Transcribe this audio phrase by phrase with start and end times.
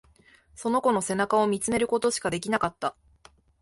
[0.55, 2.95] その子の背中を見つめることしかできなかった。